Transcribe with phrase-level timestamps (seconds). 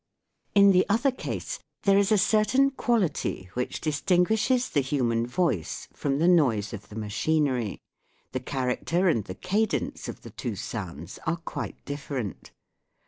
[0.55, 6.17] In the other case, there is a certain quality which distinguishes the human voice from
[6.17, 7.77] the noise of the machinery;
[8.31, 12.49] the character and the cadence of the two sounds are quite different.